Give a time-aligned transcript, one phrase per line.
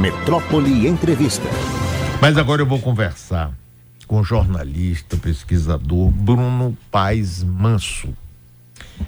[0.00, 1.46] Metrópole Entrevista.
[2.22, 3.52] Mas agora eu vou conversar
[4.06, 8.08] com o jornalista, pesquisador Bruno Paes Manso.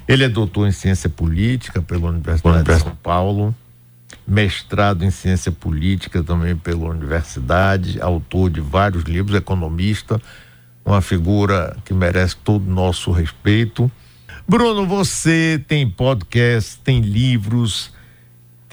[0.07, 3.55] Ele é doutor em ciência política pela Universidade de São Paulo,
[4.27, 10.21] mestrado em ciência política também pela universidade, autor de vários livros, economista,
[10.85, 13.91] uma figura que merece todo o nosso respeito.
[14.47, 17.91] Bruno, você tem podcast, tem livros,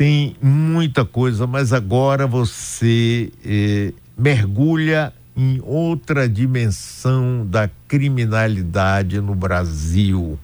[0.00, 10.38] tem muita coisa, mas agora você eh, mergulha em outra dimensão da criminalidade no Brasil,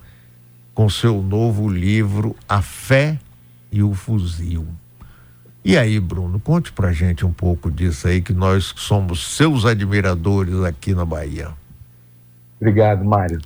[0.74, 3.18] com seu novo livro A Fé
[3.72, 4.66] e o Fuzil.
[5.64, 10.62] E aí, Bruno, conte pra gente um pouco disso aí, que nós somos seus admiradores
[10.64, 11.48] aqui na Bahia.
[12.60, 13.40] Obrigado, Mário.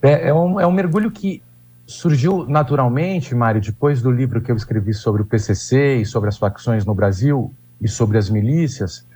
[0.00, 1.42] É, é, um, é um mergulho que
[1.86, 6.38] surgiu naturalmente, Mário, depois do livro que eu escrevi sobre o PCC e sobre as
[6.38, 9.06] facções no Brasil e sobre as milícias,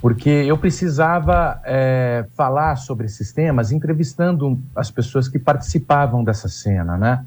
[0.00, 6.96] porque eu precisava é, falar sobre esses temas entrevistando as pessoas que participavam dessa cena,
[6.96, 7.24] né?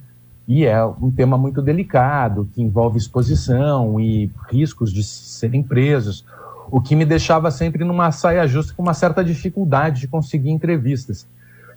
[0.48, 6.26] E é um tema muito delicado, que envolve exposição e riscos de serem presos,
[6.70, 11.28] o que me deixava sempre numa saia justa com uma certa dificuldade de conseguir entrevistas.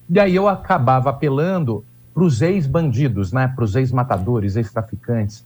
[0.09, 1.85] E aí eu acabava apelando
[2.15, 5.45] para os ex-bandidos, né, para os ex-matadores, ex-traficantes,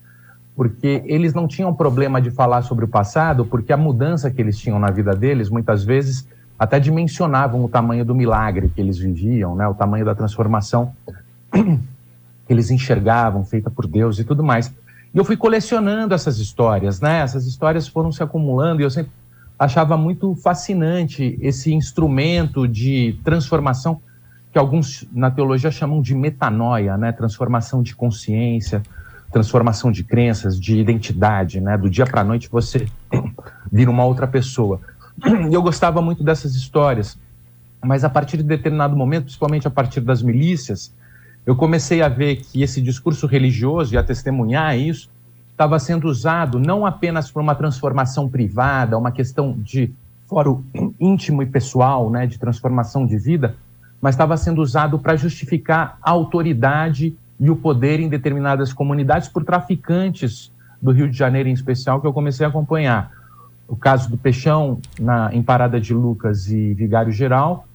[0.55, 4.58] porque eles não tinham problema de falar sobre o passado, porque a mudança que eles
[4.58, 9.55] tinham na vida deles, muitas vezes, até dimensionavam o tamanho do milagre que eles viviam,
[9.56, 10.92] né, o tamanho da transformação
[11.50, 14.69] que eles enxergavam, feita por Deus e tudo mais.
[15.14, 19.12] E eu fui colecionando essas histórias, né, essas histórias foram se acumulando e eu sempre
[19.58, 24.00] achava muito fascinante esse instrumento de transformação
[24.52, 27.12] que alguns na teologia chamam de metanoia, né?
[27.12, 28.82] transformação de consciência,
[29.30, 31.77] transformação de crenças, de identidade, né?
[31.77, 32.86] do dia para a noite você
[33.70, 34.80] vira uma outra pessoa.
[35.50, 37.19] E eu gostava muito dessas histórias,
[37.84, 40.92] mas a partir de determinado momento, principalmente a partir das milícias,
[41.44, 45.10] eu comecei a ver que esse discurso religioso e a testemunhar isso
[45.50, 49.92] estava sendo usado não apenas para uma transformação privada, uma questão de
[50.26, 50.62] fórum
[51.00, 53.56] íntimo e pessoal, né, de transformação de vida,
[54.00, 59.44] mas estava sendo usado para justificar a autoridade e o poder em determinadas comunidades por
[59.44, 63.10] traficantes do Rio de Janeiro, em especial, que eu comecei a acompanhar.
[63.66, 67.66] O caso do Peixão, na, em Parada de Lucas e Vigário Geral,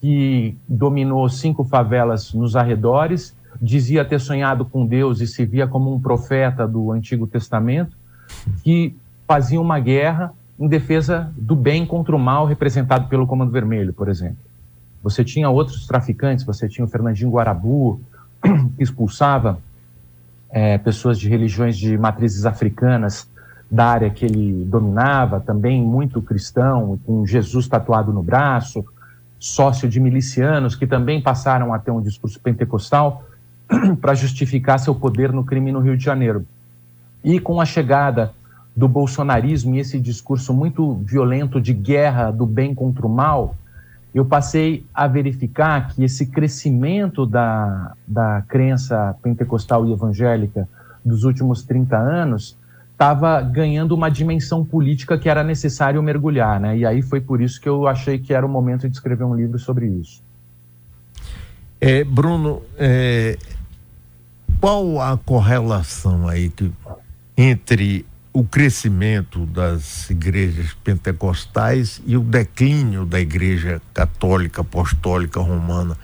[0.00, 5.94] que dominou cinco favelas nos arredores, dizia ter sonhado com Deus e se via como
[5.94, 7.96] um profeta do Antigo Testamento,
[8.62, 8.96] que
[9.26, 14.08] fazia uma guerra em defesa do bem contra o mal, representado pelo Comando Vermelho, por
[14.08, 14.38] exemplo.
[15.04, 18.00] Você tinha outros traficantes, você tinha o Fernandinho Guarabu,
[18.42, 19.58] que expulsava
[20.48, 23.28] é, pessoas de religiões de matrizes africanas
[23.70, 28.82] da área que ele dominava, também muito cristão, com Jesus tatuado no braço,
[29.38, 33.24] sócio de milicianos que também passaram a ter um discurso pentecostal
[34.00, 36.46] para justificar seu poder no crime no Rio de Janeiro.
[37.22, 38.32] E com a chegada
[38.74, 43.54] do bolsonarismo e esse discurso muito violento de guerra do bem contra o mal,
[44.14, 50.68] eu passei a verificar que esse crescimento da, da crença pentecostal e evangélica
[51.04, 52.56] dos últimos 30 anos
[52.92, 56.78] estava ganhando uma dimensão política que era necessário mergulhar, né?
[56.78, 59.34] E aí foi por isso que eu achei que era o momento de escrever um
[59.34, 60.22] livro sobre isso.
[61.80, 63.36] É, Bruno, é,
[64.60, 66.52] qual a correlação aí
[67.36, 75.96] entre o crescimento das igrejas pentecostais e o declínio da igreja católica apostólica romana.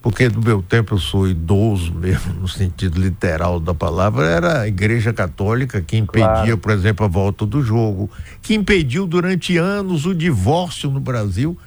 [0.00, 4.68] Porque no meu tempo eu sou idoso mesmo, no sentido literal da palavra, era a
[4.68, 6.58] igreja católica que impedia, claro.
[6.58, 8.08] por exemplo, a volta do jogo,
[8.40, 11.58] que impediu durante anos o divórcio no Brasil.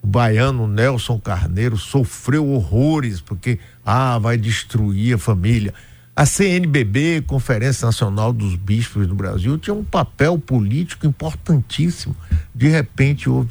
[0.00, 5.74] O baiano Nelson Carneiro sofreu horrores, porque, ah, vai destruir a família.
[6.14, 12.14] A CNBB, Conferência Nacional dos Bispos do Brasil, tinha um papel político importantíssimo.
[12.54, 13.50] De repente, houve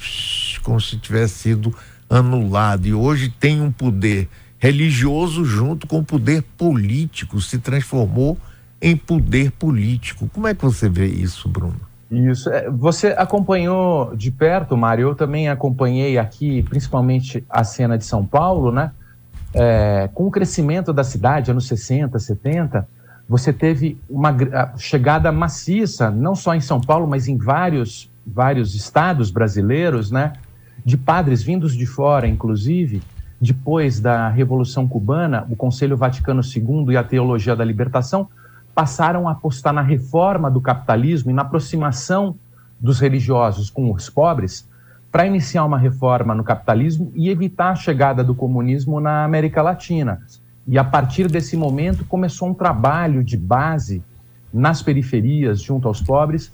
[0.61, 1.75] como se tivesse sido
[2.07, 2.85] anulado.
[2.85, 4.29] E hoje tem um poder
[4.59, 8.37] religioso junto com o poder político, se transformou
[8.79, 10.29] em poder político.
[10.31, 11.81] Como é que você vê isso, Bruno?
[12.11, 12.47] Isso.
[12.51, 15.09] É, você acompanhou de perto, Mário.
[15.09, 18.91] Eu também acompanhei aqui, principalmente a cena de São Paulo, né?
[19.53, 22.87] É, com o crescimento da cidade, anos 60, 70,
[23.27, 24.35] você teve uma
[24.77, 30.33] chegada maciça, não só em São Paulo, mas em vários, vários estados brasileiros, né,
[30.83, 33.01] de padres vindos de fora, inclusive,
[33.39, 38.27] depois da Revolução Cubana, o Conselho Vaticano II e a Teologia da Libertação
[38.73, 42.35] passaram a apostar na reforma do capitalismo e na aproximação
[42.79, 44.67] dos religiosos com os pobres
[45.11, 50.21] para iniciar uma reforma no capitalismo e evitar a chegada do comunismo na América Latina.
[50.65, 54.01] E a partir desse momento começou um trabalho de base
[54.53, 56.53] nas periferias, junto aos pobres,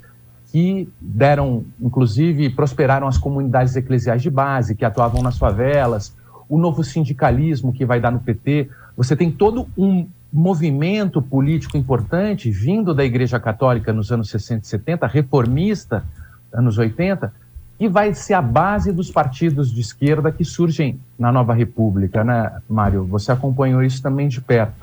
[0.52, 6.16] que deram, inclusive, prosperaram as comunidades eclesiais de base, que atuavam nas favelas,
[6.50, 8.70] o novo sindicalismo que vai dar no PT.
[8.96, 14.68] Você tem todo um movimento político importante vindo da Igreja Católica nos anos 60 e
[14.68, 16.04] 70, reformista,
[16.52, 17.32] anos 80,
[17.80, 22.52] e vai ser a base dos partidos de esquerda que surgem na nova república, né,
[22.68, 23.06] Mário?
[23.06, 24.74] Você acompanhou isso também de perto.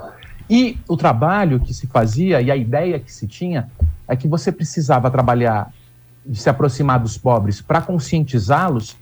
[0.48, 3.68] E o trabalho que se fazia e a ideia que se tinha
[4.06, 5.72] é que você precisava trabalhar
[6.32, 8.96] se aproximar dos pobres para conscientizá-los,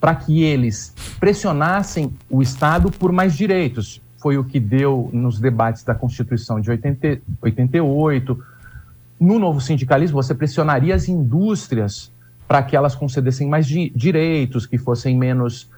[0.00, 4.02] para que eles pressionassem o Estado por mais direitos.
[4.18, 8.44] Foi o que deu nos debates da Constituição de 80, 88.
[9.20, 12.12] No novo sindicalismo, você pressionaria as indústrias
[12.48, 15.68] para que elas concedessem mais di direitos, que fossem menos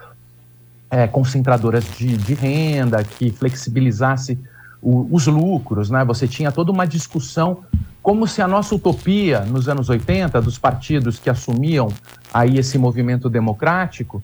[0.88, 4.38] é, concentradoras de, de, renda, que flexibilizasse
[4.80, 5.90] o, os lucros.
[5.90, 6.04] Né?
[6.04, 7.58] Você tinha toda uma discussão
[8.00, 11.88] como se a nossa utopia nos anos 80, dos partidos que assumiam
[12.32, 14.22] aí esse movimento democrático,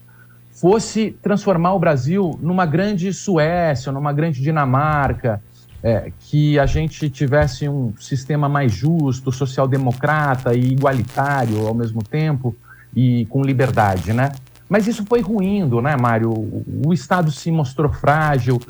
[0.50, 5.42] fosse transformar o Brasil numa grande Suécia, numa grande Dinamarca,
[5.82, 12.56] é, que a gente tivesse um sistema mais justo, social-democrata e igualitário ao mesmo tempo
[12.94, 14.32] e com liberdade, né?
[14.68, 16.32] Mas isso foi ruindo, né, Mário?
[16.84, 18.60] O Estado se mostrou frágil,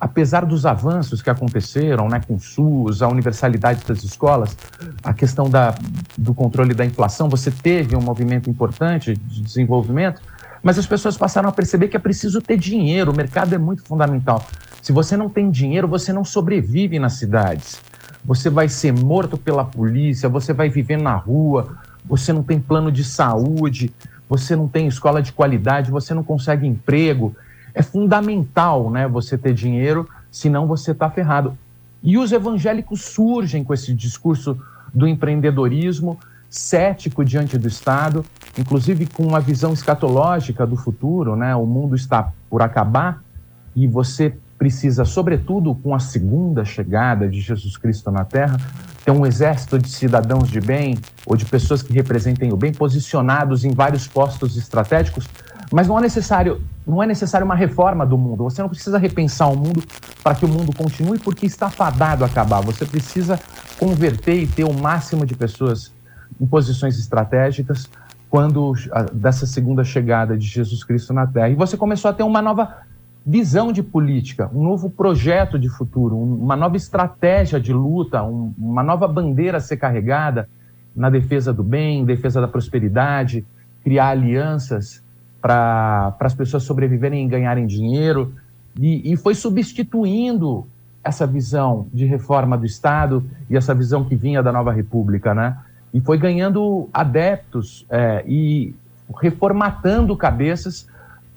[0.00, 4.56] apesar dos avanços que aconteceram, né, com o SUS, a universalidade das escolas,
[5.04, 5.74] a questão da,
[6.16, 10.20] do controle da inflação, você teve um movimento importante de desenvolvimento,
[10.62, 13.84] mas as pessoas passaram a perceber que é preciso ter dinheiro, o mercado é muito
[13.84, 14.44] fundamental.
[14.82, 17.80] Se você não tem dinheiro, você não sobrevive nas cidades.
[18.24, 22.90] Você vai ser morto pela polícia, você vai viver na rua, você não tem plano
[22.90, 23.92] de saúde,
[24.28, 27.34] você não tem escola de qualidade, você não consegue emprego.
[27.74, 31.56] É fundamental né, você ter dinheiro, senão você está ferrado.
[32.02, 34.58] E os evangélicos surgem com esse discurso
[34.94, 36.18] do empreendedorismo,
[36.48, 38.24] cético diante do Estado,
[38.58, 41.54] inclusive com uma visão escatológica do futuro, né?
[41.54, 43.22] O mundo está por acabar
[43.76, 48.58] e você precisa, sobretudo com a segunda chegada de Jesus Cristo na Terra,
[49.02, 53.64] ter um exército de cidadãos de bem ou de pessoas que representem o bem posicionados
[53.64, 55.26] em vários postos estratégicos,
[55.72, 58.44] mas não é necessário, não é necessário uma reforma do mundo.
[58.44, 59.82] Você não precisa repensar o mundo
[60.22, 62.60] para que o mundo continue porque está fadado a acabar.
[62.60, 63.40] Você precisa
[63.78, 65.90] converter e ter o máximo de pessoas
[66.38, 67.88] em posições estratégicas
[68.28, 68.74] quando
[69.14, 71.48] dessa segunda chegada de Jesus Cristo na Terra.
[71.48, 72.89] E você começou a ter uma nova
[73.24, 78.82] visão de política, um novo projeto de futuro, uma nova estratégia de luta, um, uma
[78.82, 80.48] nova bandeira a ser carregada
[80.94, 83.44] na defesa do bem, defesa da prosperidade,
[83.84, 85.02] criar alianças
[85.40, 88.34] para as pessoas sobreviverem e ganharem dinheiro.
[88.78, 90.66] E, e foi substituindo
[91.02, 95.56] essa visão de reforma do Estado e essa visão que vinha da nova República, né?
[95.92, 98.74] e foi ganhando adeptos é, e
[99.20, 100.86] reformatando cabeças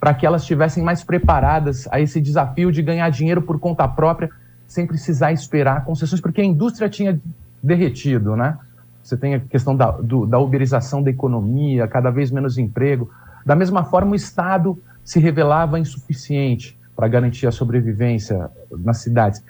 [0.04, 4.28] para que elas estivessem mais preparadas a esse desafio de ganhar dinheiro por conta própria,
[4.68, 7.18] sem precisar esperar concessões, porque a indústria tinha
[7.62, 8.58] derretido, né?
[9.02, 13.10] Você tem a questão da, do, da uberização da economia, cada vez menos emprego.
[13.46, 19.42] Da mesma forma, o Estado se revelava insuficiente para garantir a sobrevivência nas cidades.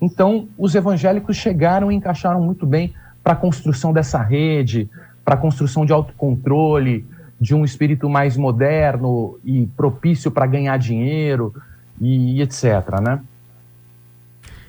[0.00, 4.88] Então, os evangélicos chegaram e encaixaram muito bem para a construção dessa rede,
[5.22, 7.06] para a construção de autocontrole,
[7.40, 11.54] de um espírito mais moderno e propício para ganhar dinheiro
[12.00, 13.20] e, etc, né?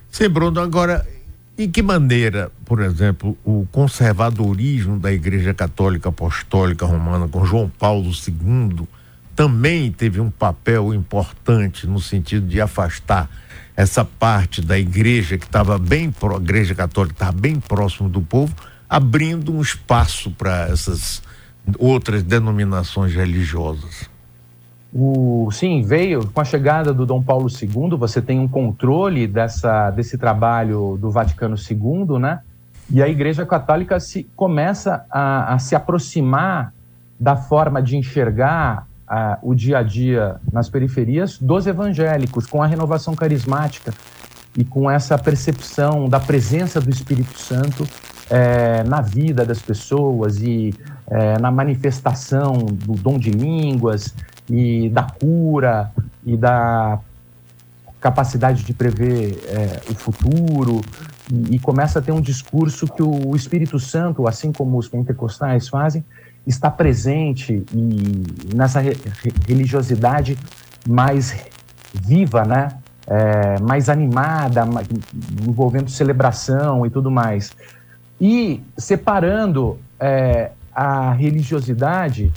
[0.10, 1.06] Sim, Bruno, agora,
[1.58, 8.10] em que maneira, por exemplo, o conservadorismo da Igreja Católica Apostólica Romana com João Paulo
[8.10, 8.88] II
[9.36, 13.30] também teve um papel importante no sentido de afastar
[13.76, 18.54] essa parte da igreja que estava bem, a igreja católica estava bem próximo do povo,
[18.90, 21.24] abrindo um espaço para essas
[21.78, 24.10] outras denominações religiosas.
[24.94, 29.90] O, sim, veio com a chegada do Dom Paulo II, você tem um controle dessa,
[29.92, 32.42] desse trabalho do Vaticano II, né?
[32.90, 36.74] E a Igreja Católica se, começa a, a se aproximar
[37.18, 38.86] da forma de enxergar
[39.42, 43.94] o dia a dia nas periferias dos evangélicos, com a renovação carismática
[44.58, 47.86] e com essa percepção da presença do Espírito Santo
[48.32, 50.74] é, na vida das pessoas e
[51.08, 54.16] é, na manifestação do dom de línguas
[54.50, 55.92] e da cura
[56.26, 56.98] e da
[58.00, 60.82] capacidade de prever é, o futuro
[61.30, 65.68] e, e, começa a ter um discurso que o Espírito Santo, assim como os pentecostais
[65.68, 66.04] fazem,
[66.48, 68.98] está presente e nessa re
[69.48, 70.38] religiosidade
[70.88, 71.36] mais
[71.94, 72.70] viva, né?
[73.06, 74.64] É, mais animada,
[75.48, 77.52] envolvendo celebração e tudo mais.
[78.22, 82.32] E separando é, a religiosidade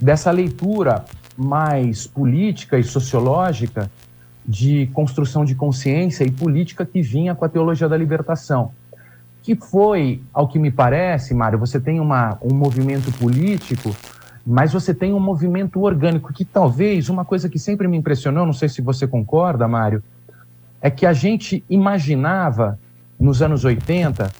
[0.00, 1.04] dessa leitura
[1.36, 3.90] mais política e sociológica
[4.48, 8.72] de construção de consciência e política que vinha com a teologia da libertação.
[9.42, 13.94] Que foi, ao que me parece, Mário, você tem uma, um movimento político,
[14.46, 18.54] mas você tem um movimento orgânico, que talvez uma coisa que sempre me impressionou, não
[18.54, 20.02] sei se você concorda, Mário,
[20.80, 22.78] é que a gente imaginava,
[23.18, 24.30] nos anos 80,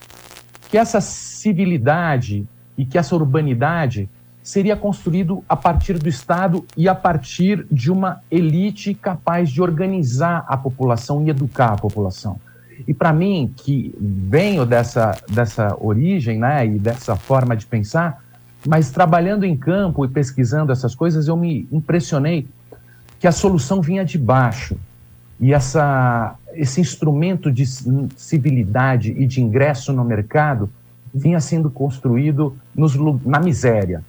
[0.68, 2.46] que essa civilidade
[2.76, 4.08] e que essa urbanidade
[4.42, 10.44] seria construído a partir do Estado e a partir de uma elite capaz de organizar
[10.46, 12.38] a população e educar a população.
[12.87, 18.23] E para mim, que venho dessa, dessa origem né, e dessa forma de pensar,
[18.66, 22.46] mas trabalhando em campo e pesquisando essas coisas, eu me impressionei
[23.18, 24.76] que a solução vinha de baixo.
[25.40, 27.64] E essa, esse instrumento de
[28.16, 30.68] civilidade e de ingresso no mercado
[31.14, 32.94] vinha sendo construído nos,
[33.25, 34.02] na miséria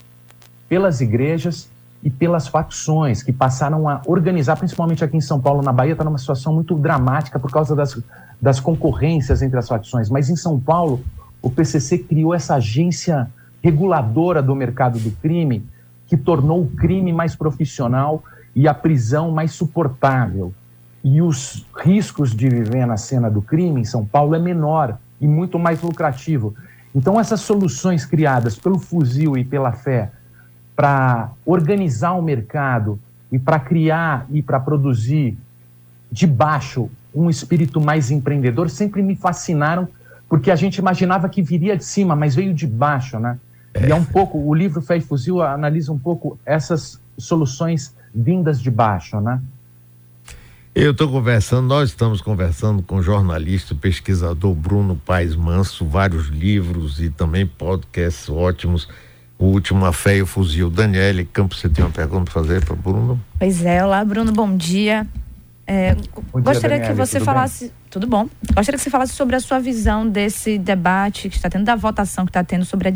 [0.68, 1.70] pelas igrejas
[2.04, 6.04] e pelas facções que passaram a organizar, principalmente aqui em São Paulo, na Bahia, está
[6.04, 8.00] numa situação muito dramática por causa das,
[8.42, 10.10] das concorrências entre as facções.
[10.10, 11.04] Mas em São Paulo,
[11.42, 13.30] o PCC criou essa agência
[13.63, 15.66] reguladora do mercado do crime,
[16.06, 18.24] que tornou o crime mais profissional
[18.56, 20.54] e a prisão mais suportável.
[21.04, 25.27] E os riscos de viver na cena do crime em São Paulo é menor e
[25.27, 26.56] muito mais lucrativo.
[26.94, 30.12] Então, essas soluções criadas pelo fuzil e pela fé
[30.75, 33.00] para organizar o mercado
[33.32, 35.38] e para criar e para produzir
[36.12, 39.88] de baixo um espírito mais empreendedor sempre me fascinaram,
[40.30, 43.39] porque a gente imaginava que viria de cima, mas veio de baixo, né?
[43.74, 43.88] É.
[43.88, 48.60] E é um pouco, o livro Fé e Fuzil analisa um pouco essas soluções vindas
[48.62, 49.42] de baixo, né?
[50.80, 57.02] Eu estou conversando, nós estamos conversando com o jornalista, pesquisador Bruno Paes Manso, vários livros
[57.02, 58.88] e também podcasts ótimos
[59.40, 60.70] o último a fé e o fuzil.
[60.70, 63.20] Daniele Campos, você tem uma pergunta para fazer para o Bruno?
[63.40, 65.08] Pois é, olá Bruno, bom dia.
[65.66, 67.66] É, bom gostaria dia, que você falasse.
[67.66, 67.74] Bem?
[67.98, 68.30] Tudo bom.
[68.54, 72.25] Gostaria que você falasse sobre a sua visão desse debate que está tendo, da votação
[72.25, 72.92] que está tendo sobre a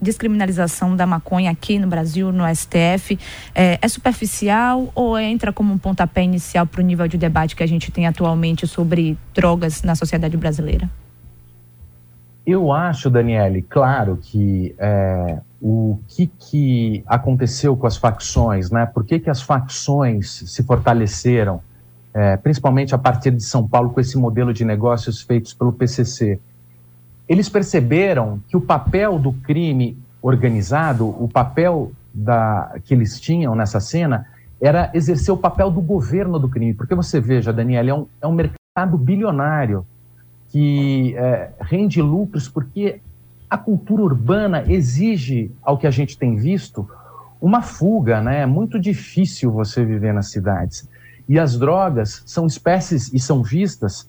[0.00, 3.18] descriminalização da maconha aqui no Brasil, no STF.
[3.54, 7.62] É, é superficial ou entra como um pontapé inicial para o nível de debate que
[7.62, 10.88] a gente tem atualmente sobre drogas na sociedade brasileira?
[12.46, 18.86] Eu acho, Daniele, claro que é, o que, que aconteceu com as facções, né?
[18.86, 21.60] Por que, que as facções se fortaleceram,
[22.18, 26.40] é, principalmente a partir de São Paulo, com esse modelo de negócios feitos pelo PCC?
[27.28, 33.78] Eles perceberam que o papel do crime organizado, o papel da, que eles tinham nessa
[33.78, 34.26] cena,
[34.60, 36.74] era exercer o papel do governo do crime.
[36.74, 39.86] Porque você veja, Daniele, é um, é um mercado bilionário
[40.48, 43.00] que é, rende lucros porque
[43.48, 46.84] a cultura urbana exige, ao que a gente tem visto,
[47.40, 48.40] uma fuga, né?
[48.40, 50.88] É muito difícil você viver nas cidades.
[51.28, 54.08] E as drogas são espécies e são vistas,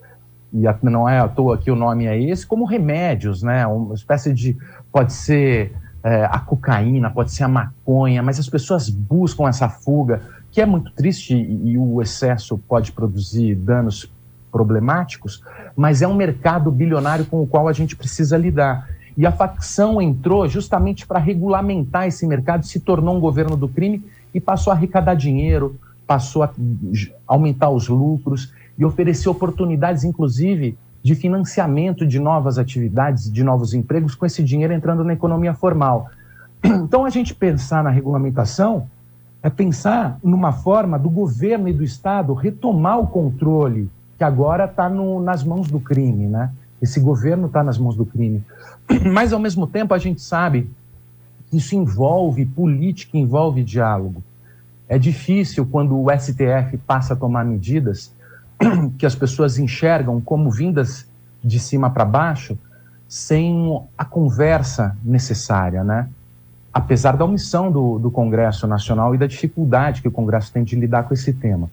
[0.54, 3.68] e não é à toa que o nome é esse, como remédios, né?
[3.68, 4.58] Uma espécie de.
[4.92, 5.74] Pode ser
[6.04, 10.66] é, a cocaína, pode ser a maconha, mas as pessoas buscam essa fuga, que é
[10.66, 14.12] muito triste e, e o excesso pode produzir danos
[14.52, 15.44] problemáticos,
[15.76, 18.90] mas é um mercado bilionário com o qual a gente precisa lidar.
[19.16, 24.04] E a facção entrou justamente para regulamentar esse mercado, se tornou um governo do crime
[24.34, 25.78] e passou a arrecadar dinheiro,
[26.10, 26.51] passou a
[27.28, 34.16] aumentar os lucros e oferecer oportunidades, inclusive, de financiamento de novas atividades, de novos empregos,
[34.16, 36.10] com esse dinheiro entrando na economia formal.
[36.66, 38.89] Então, a gente pensar na regulamentação
[39.44, 43.88] é pensar numa forma do governo e do Estado retomar o controle
[44.18, 46.51] que agora está nas mãos do crime, né?
[46.82, 48.44] Esse governo está nas mãos do crime.
[49.13, 50.72] Mas, ao mesmo tempo, a gente sabe
[51.51, 54.24] que isso envolve política, envolve diálogo.
[54.89, 58.12] É difícil quando o STF passa a tomar medidas
[58.98, 61.08] que as pessoas enxergam como vindas
[61.43, 62.58] de cima para baixo,
[63.08, 66.10] sem a conversa necessária, né?
[66.74, 70.75] Apesar da omissão do, do Congresso Nacional e da dificuldade que o Congresso tem de
[70.75, 71.69] lidar com esse tema.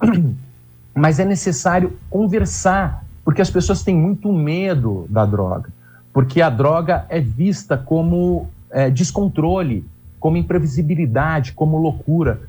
[0.94, 5.70] mas é necessário conversar, porque as pessoas têm muito medo da droga,
[6.12, 9.84] porque a droga é vista como é, descontrole,
[10.18, 12.40] como imprevisibilidade, como loucura.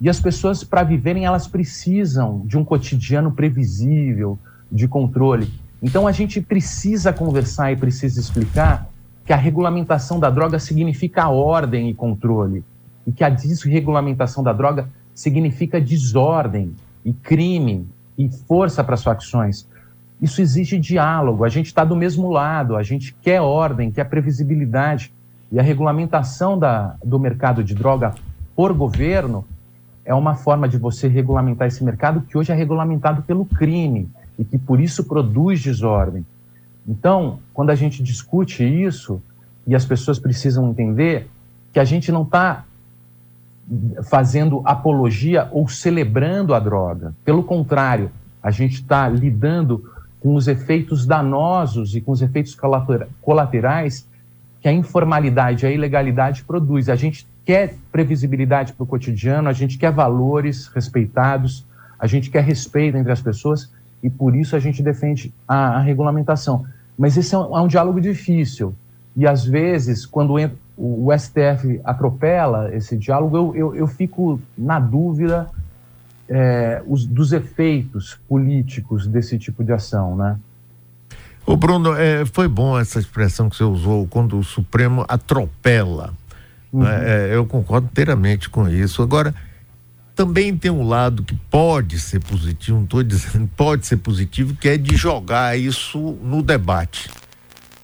[0.00, 4.38] E as pessoas, para viverem, elas precisam de um cotidiano previsível,
[4.72, 5.52] de controle.
[5.82, 8.88] Então a gente precisa conversar e precisa explicar
[9.26, 12.64] que a regulamentação da droga significa ordem e controle,
[13.06, 19.66] e que a desregulamentação da droga significa desordem e crime e força para as facções.
[20.20, 25.12] Isso exige diálogo, a gente está do mesmo lado, a gente quer ordem, quer previsibilidade.
[25.52, 28.14] E a regulamentação da, do mercado de droga
[28.54, 29.44] por governo
[30.04, 34.44] é uma forma de você regulamentar esse mercado que hoje é regulamentado pelo crime e
[34.44, 36.24] que por isso produz desordem.
[36.86, 39.22] Então, quando a gente discute isso,
[39.66, 41.28] e as pessoas precisam entender
[41.72, 42.64] que a gente não está
[44.08, 47.14] fazendo apologia ou celebrando a droga.
[47.24, 48.10] Pelo contrário,
[48.42, 49.84] a gente está lidando
[50.18, 52.56] com os efeitos danosos e com os efeitos
[53.20, 54.08] colaterais
[54.60, 56.88] que a informalidade, a ilegalidade produz.
[56.88, 61.66] A gente quer previsibilidade para o cotidiano, a gente quer valores respeitados,
[61.98, 65.80] a gente quer respeito entre as pessoas e por isso a gente defende a, a
[65.80, 66.64] regulamentação.
[66.96, 68.72] Mas esse é um, é um, diálogo difícil
[69.16, 70.36] e às vezes quando
[70.76, 75.48] o, o STF atropela esse diálogo, eu, eu, eu fico na dúvida
[76.28, 80.38] é, os, dos efeitos políticos desse tipo de ação, né?
[81.44, 86.14] O Bruno, é, foi bom essa expressão que você usou quando o Supremo atropela.
[86.72, 86.86] Uhum.
[86.86, 89.02] É, eu concordo inteiramente com isso.
[89.02, 89.34] Agora,
[90.14, 94.68] também tem um lado que pode ser positivo, não estou dizendo pode ser positivo, que
[94.68, 97.10] é de jogar isso no debate.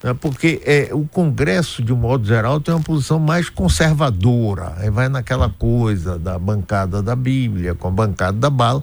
[0.02, 0.14] Né?
[0.14, 4.74] Porque é, o Congresso, de um modo geral, tem uma posição mais conservadora.
[4.76, 8.82] Aí vai naquela coisa da bancada da Bíblia com a bancada da bala.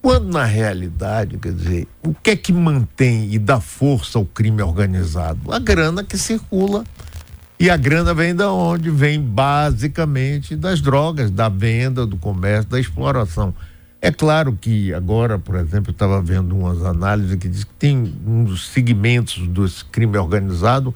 [0.00, 4.62] Quando na realidade, quer dizer, o que é que mantém e dá força ao crime
[4.62, 5.52] organizado?
[5.52, 6.84] A grana que circula.
[7.60, 8.88] E a grana vem da onde?
[8.88, 13.52] Vem basicamente das drogas, da venda, do comércio, da exploração.
[14.00, 18.14] É claro que agora, por exemplo, eu estava vendo umas análises que diz que tem
[18.24, 20.94] uns segmentos do crime organizado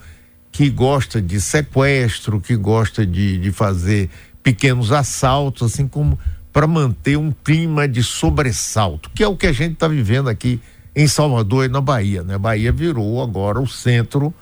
[0.53, 4.09] que gosta de sequestro, que gosta de, de fazer
[4.41, 6.17] pequenos assaltos, assim como
[6.53, 10.61] para manter um clima de sobressalto, que é o que a gente está vivendo aqui
[10.95, 12.23] em Salvador e na Bahia.
[12.23, 12.35] Né?
[12.35, 14.33] A Bahia virou agora o centro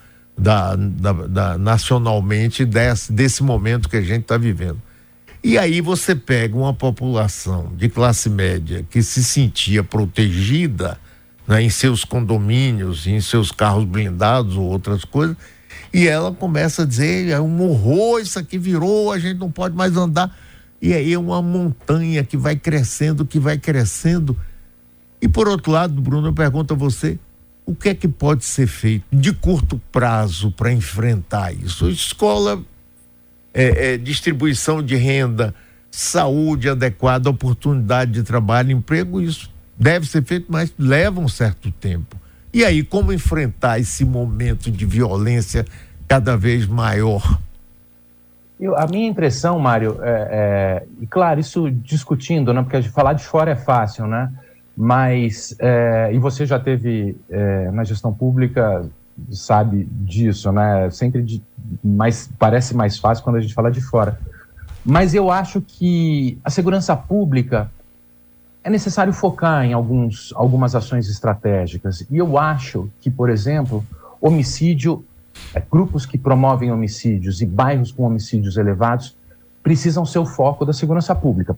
[0.41, 4.81] da, da, da nacionalmente desse, desse momento que a gente está vivendo.
[5.45, 10.99] E aí você pega uma população de classe média que se sentia protegida
[11.47, 15.37] né, em seus condomínios, em seus carros blindados ou outras coisas,
[15.93, 19.77] e ela começa a dizer: é um horror, isso aqui virou, a gente não pode
[19.77, 20.35] mais andar.
[20.81, 24.37] E aí é uma montanha que vai crescendo, que vai crescendo.
[25.21, 27.19] E por outro lado, Bruno, eu pergunto a você:
[27.71, 31.89] o que é que pode ser feito de curto prazo para enfrentar isso?
[31.89, 32.61] Escola
[33.55, 35.55] é, é, distribuição de renda,
[35.89, 42.17] saúde adequada, oportunidade de trabalho, emprego, isso deve ser feito, mas leva um certo tempo.
[42.53, 45.65] E aí, como enfrentar esse momento de violência
[46.09, 47.39] cada vez maior?
[48.59, 53.23] Eu, a minha impressão, Mário, é, é, e claro, isso discutindo, né, porque falar de
[53.23, 54.29] fora é fácil, né?
[54.83, 58.89] Mas, é, e você já teve é, na gestão pública
[59.31, 60.89] sabe disso, né?
[60.89, 61.43] Sempre de,
[61.85, 64.19] mais, parece mais fácil quando a gente fala de fora.
[64.83, 67.71] Mas eu acho que a segurança pública
[68.65, 72.07] é necessário focar em alguns, algumas ações estratégicas.
[72.11, 73.85] E eu acho que, por exemplo,
[74.19, 75.05] homicídio,
[75.55, 79.15] é, grupos que promovem homicídios e bairros com homicídios elevados
[79.63, 81.55] precisam ser o foco da segurança pública.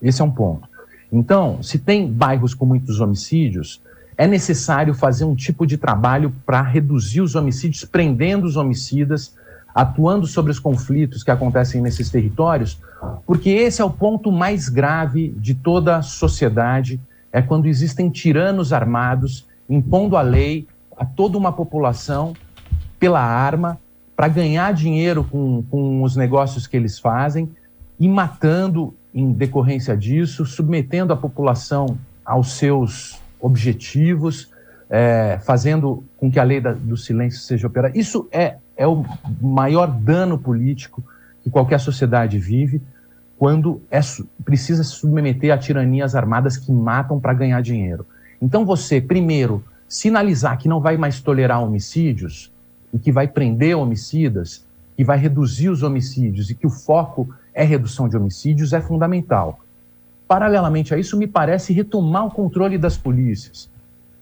[0.00, 0.71] Esse é um ponto.
[1.12, 3.82] Então, se tem bairros com muitos homicídios,
[4.16, 9.34] é necessário fazer um tipo de trabalho para reduzir os homicídios, prendendo os homicidas,
[9.74, 12.80] atuando sobre os conflitos que acontecem nesses territórios,
[13.26, 18.72] porque esse é o ponto mais grave de toda a sociedade, é quando existem tiranos
[18.72, 22.34] armados impondo a lei a toda uma população
[22.98, 23.78] pela arma
[24.14, 27.50] para ganhar dinheiro com, com os negócios que eles fazem
[27.98, 34.50] e matando em decorrência disso, submetendo a população aos seus objetivos,
[34.88, 37.96] é, fazendo com que a lei da, do silêncio seja operada.
[37.98, 39.04] Isso é, é o
[39.40, 41.02] maior dano político
[41.42, 42.80] que qualquer sociedade vive
[43.38, 44.00] quando é,
[44.44, 48.06] precisa se submeter a tiranias armadas que matam para ganhar dinheiro.
[48.40, 52.52] Então você, primeiro, sinalizar que não vai mais tolerar homicídios
[52.92, 54.64] e que vai prender homicidas,
[54.96, 59.60] que vai reduzir os homicídios e que o foco é redução de homicídios é fundamental.
[60.26, 63.70] Paralelamente a isso, me parece retomar o controle das polícias.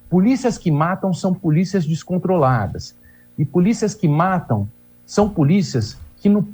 [0.08, 2.96] Polícias que matam são polícias descontroladas.
[3.38, 4.68] E polícias que matam
[5.06, 6.46] são polícias que no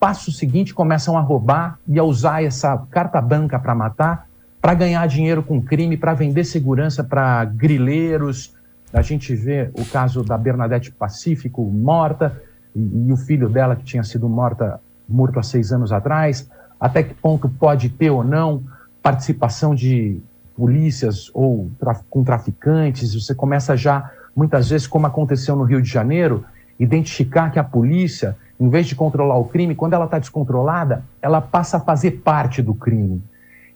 [0.00, 4.26] passo seguinte começam a roubar e a usar essa carta branca para matar,
[4.60, 8.54] para ganhar dinheiro com crime, para vender segurança para grileiros.
[8.92, 12.42] A gente vê o caso da Bernadette Pacífico morta.
[12.74, 14.80] e, e o filho dela que tinha sido morta,
[15.12, 16.48] morto há seis anos atrás,
[16.80, 18.62] até que ponto pode ter ou não
[19.02, 20.20] participação de
[20.56, 25.88] polícias ou traf com traficantes, você começa já, muitas vezes, como aconteceu no Rio de
[25.88, 26.44] Janeiro,
[26.78, 31.40] identificar que a polícia, em vez de controlar o crime, quando ela está descontrolada, ela
[31.40, 33.22] passa a fazer parte do crime.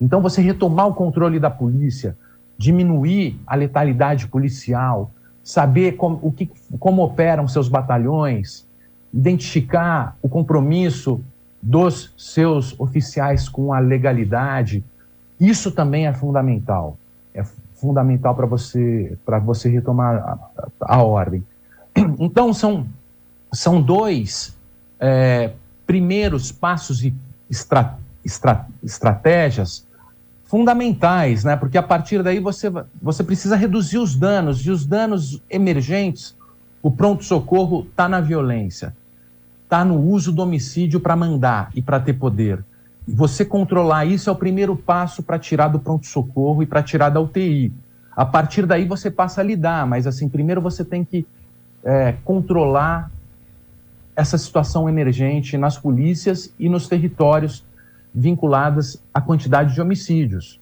[0.01, 2.17] Então, você retomar o controle da polícia,
[2.59, 5.11] diminuir a letalidade policial,
[5.43, 8.66] saber como, o que, como operam seus batalhões,
[9.17, 11.25] identificar o compromisso
[11.63, 14.85] dos seus oficiais com a legalidade,
[15.41, 16.99] isso também é fundamental.
[17.33, 17.43] É
[17.75, 21.43] fundamental para você, para você retomar a, a, ordem.
[22.19, 22.87] Então, são,
[23.53, 24.57] são dois
[25.01, 25.53] é,
[25.87, 27.15] primeiros passos e
[27.51, 29.87] estra, estra, estratégias
[30.45, 31.57] fundamentais, né?
[31.57, 36.37] Porque a partir daí você, você precisa reduzir os danos, e os danos emergentes,
[36.83, 38.95] o pronto-socorro está na violência,
[39.67, 42.65] está no uso do homicídio para mandar e para ter poder.
[43.07, 47.21] Você controlar isso é o primeiro passo para tirar do pronto-socorro e para tirar da
[47.21, 47.73] UTI.
[48.13, 51.27] A partir daí você passa a lidar, mas assim, primeiro você tem que
[51.85, 53.11] é, controlar
[54.15, 57.65] essa situação emergente nas polícias e nos territórios
[58.15, 60.59] vinculadas à quantidade de homicídios.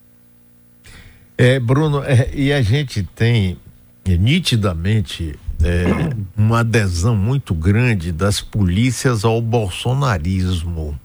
[1.37, 3.59] É, Bruno, é, e a gente tem
[4.05, 10.99] é, nitidamente é, uma adesão muito grande das polícias ao bolsonarismo,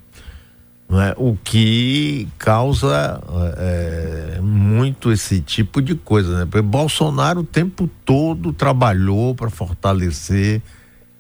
[0.92, 1.14] é?
[1.18, 3.22] o que causa
[3.58, 6.40] é, muito esse tipo de coisa.
[6.40, 6.46] Né?
[6.46, 10.62] Porque Bolsonaro o tempo todo trabalhou para fortalecer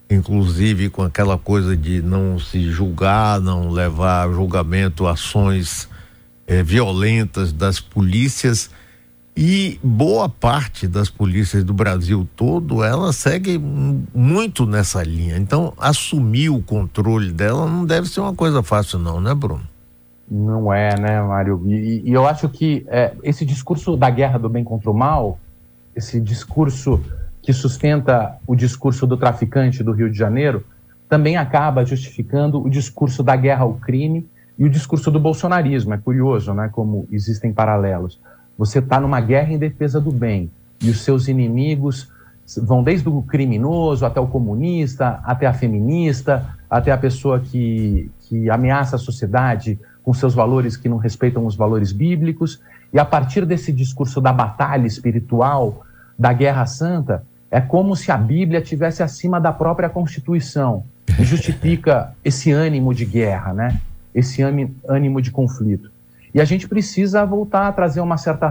[0.10, 5.88] inclusive com aquela coisa de não se julgar, não levar julgamento ações
[6.48, 8.72] é, violentas das polícias
[9.42, 15.38] e boa parte das polícias do Brasil todo ela segue muito nessa linha.
[15.38, 19.64] Então assumir o controle dela não deve ser uma coisa fácil não, né, Bruno?
[20.30, 21.64] Não é, né, Mário?
[21.68, 25.40] E, e eu acho que é, esse discurso da guerra do bem contra o mal,
[25.96, 27.02] esse discurso
[27.42, 30.66] que sustenta o discurso do traficante do Rio de Janeiro,
[31.08, 35.94] também acaba justificando o discurso da guerra ao crime e o discurso do bolsonarismo.
[35.94, 38.20] É curioso, né, como existem paralelos.
[38.60, 42.12] Você está numa guerra em defesa do bem e os seus inimigos
[42.58, 48.50] vão desde o criminoso até o comunista, até a feminista, até a pessoa que, que
[48.50, 52.60] ameaça a sociedade com seus valores que não respeitam os valores bíblicos.
[52.92, 55.86] E a partir desse discurso da batalha espiritual,
[56.18, 60.84] da guerra santa, é como se a Bíblia tivesse acima da própria Constituição
[61.18, 63.80] e justifica esse ânimo de guerra, né?
[64.14, 65.90] Esse ânimo de conflito.
[66.34, 68.50] E a gente precisa voltar a trazer uma certa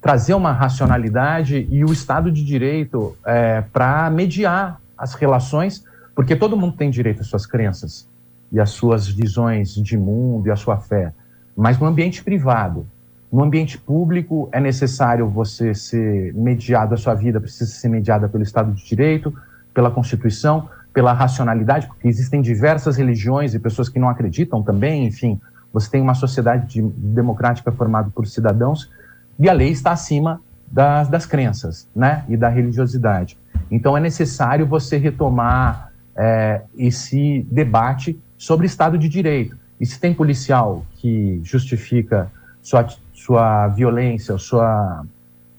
[0.00, 5.82] trazer uma racionalidade e o Estado de Direito é, para mediar as relações,
[6.14, 8.06] porque todo mundo tem direito às suas crenças
[8.52, 11.12] e às suas visões de mundo e à sua fé,
[11.56, 12.86] mas no ambiente privado,
[13.32, 18.44] no ambiente público, é necessário você ser mediado, a sua vida precisa ser mediada pelo
[18.44, 19.34] Estado de Direito,
[19.72, 25.40] pela Constituição, pela racionalidade, porque existem diversas religiões e pessoas que não acreditam também, enfim,
[25.74, 28.90] você tem uma sociedade de, democrática formada por cidadãos
[29.38, 33.36] e a lei está acima das, das crenças né, e da religiosidade.
[33.70, 39.58] Então é necessário você retomar é, esse debate sobre Estado de Direito.
[39.80, 42.30] E se tem policial que justifica
[42.62, 42.86] sua
[43.24, 45.06] sua violência, sua,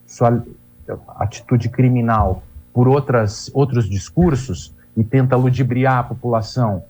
[0.05, 0.43] sua
[1.17, 6.83] atitude criminal por outras, outros discursos e tenta ludibriar a população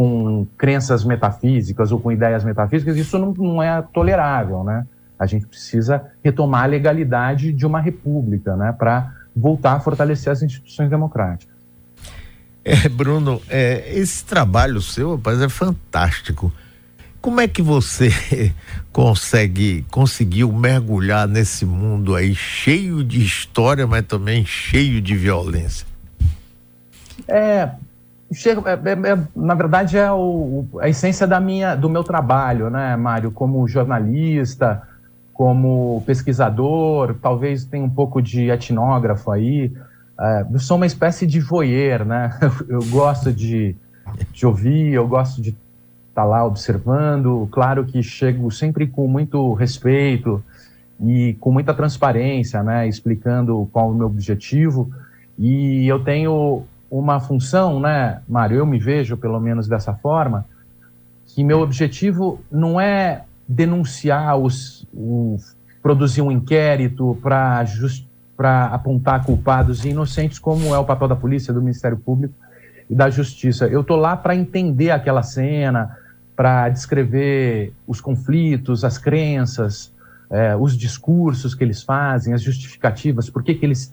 [0.00, 4.86] com crenças metafísicas ou com ideias metafísicas, isso não, não é tolerável, né?
[5.18, 8.72] A gente precisa retomar a legalidade de uma república, né?
[8.72, 11.54] Para voltar a fortalecer as instituições democráticas.
[12.64, 16.50] É, Bruno, é, esse trabalho seu, rapaz, é fantástico.
[17.20, 18.10] Como é que você
[18.90, 25.86] consegue conseguiu mergulhar nesse mundo aí cheio de história, mas também cheio de violência?
[27.28, 27.68] É,
[28.32, 32.70] chega, é, é, é, na verdade é o, a essência da minha, do meu trabalho,
[32.70, 33.30] né, Mário?
[33.30, 34.82] Como jornalista,
[35.32, 39.72] como pesquisador, talvez tenha um pouco de etnógrafo aí.
[40.18, 42.38] É, eu sou uma espécie de voyeur, né?
[42.68, 43.74] Eu gosto de,
[44.32, 45.56] de ouvir, eu gosto de
[46.14, 47.48] tá lá observando.
[47.50, 50.42] Claro que chego sempre com muito respeito
[51.02, 54.90] e com muita transparência, né, explicando qual o meu objetivo.
[55.38, 60.44] E eu tenho uma função, né, Mário, eu me vejo pelo menos dessa forma,
[61.26, 64.86] que meu objetivo não é denunciar os,
[65.82, 67.64] produzir um inquérito para
[68.36, 72.32] para apontar culpados e inocentes, como é o papel da polícia, do Ministério Público.
[72.88, 73.68] e da justiça.
[73.68, 75.96] Eu estou lá para entender aquela cena,
[76.34, 79.92] para descrever os conflitos, as crenças,
[80.28, 83.92] é, os discursos que eles fazem, as justificativas, por que, que eles,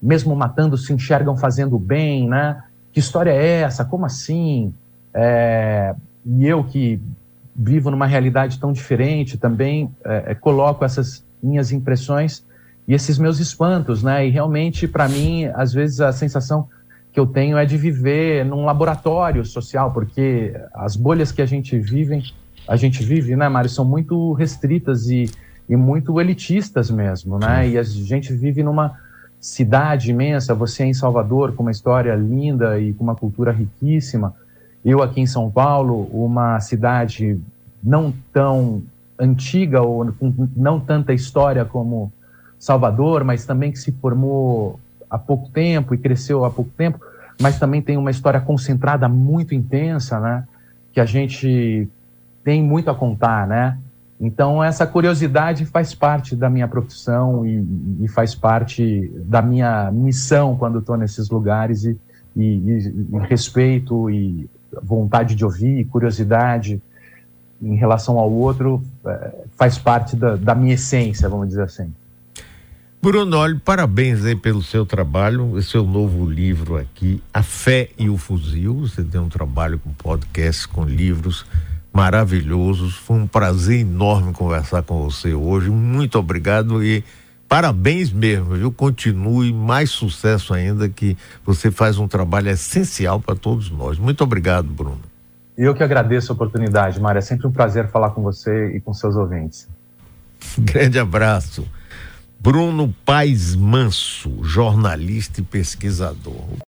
[0.00, 2.62] mesmo matando, se enxergam fazendo bem, né?
[2.92, 3.84] Que história é essa?
[3.84, 4.72] Como assim?
[5.12, 7.00] É, e eu que
[7.54, 12.44] vivo numa realidade tão diferente também é, é coloco essas minhas impressões
[12.86, 14.26] e esses meus espantos, né?
[14.26, 16.68] E realmente, para mim, às vezes a sensação
[17.12, 21.78] que eu tenho é de viver num laboratório social, porque as bolhas que a gente
[21.78, 22.22] vive,
[22.68, 25.30] a gente vive, né, Mário, são muito restritas e,
[25.68, 27.70] e muito elitistas mesmo, né?
[27.70, 28.98] E a gente vive numa
[29.40, 34.34] cidade imensa, você é em Salvador com uma história linda e com uma cultura riquíssima.
[34.84, 37.40] Eu aqui em São Paulo, uma cidade
[37.82, 38.82] não tão
[39.18, 42.12] antiga ou com não tanta história como
[42.58, 47.00] Salvador, mas também que se formou há pouco tempo e cresceu há pouco tempo,
[47.40, 50.44] mas também tem uma história concentrada muito intensa, né?
[50.92, 51.88] Que a gente
[52.42, 53.78] tem muito a contar, né?
[54.20, 57.64] Então essa curiosidade faz parte da minha profissão e,
[58.00, 61.98] e faz parte da minha missão quando estou nesses lugares e,
[62.34, 64.48] e, e, respeito e
[64.82, 66.80] vontade de ouvir, curiosidade
[67.60, 71.92] em relação ao outro é, faz parte da, da minha essência, vamos dizer assim.
[73.00, 78.16] Bruno, olha, parabéns aí pelo seu trabalho, seu novo livro aqui, A Fé e o
[78.16, 78.80] Fuzil.
[78.80, 81.46] Você tem um trabalho com podcast, com livros
[81.96, 82.94] maravilhosos.
[82.94, 85.70] Foi um prazer enorme conversar com você hoje.
[85.70, 87.02] Muito obrigado e
[87.48, 88.70] parabéns mesmo, viu?
[88.70, 93.98] Continue, mais sucesso ainda, que você faz um trabalho essencial para todos nós.
[93.98, 95.00] Muito obrigado, Bruno.
[95.56, 97.20] Eu que agradeço a oportunidade, Mária.
[97.20, 99.66] É sempre um prazer falar com você e com seus ouvintes.
[100.58, 101.66] Grande abraço.
[102.38, 106.44] Bruno Paes Manso, jornalista e pesquisador.